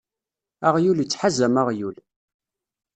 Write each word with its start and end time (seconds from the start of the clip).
Aɣyul 0.67 0.99
ittḥazam 0.99 1.55
aɣyul. 1.61 1.95